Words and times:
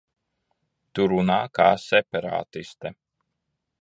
Tu 0.99 1.05
runā 1.11 1.37
kā 1.59 1.67
separātiste. 1.83 2.93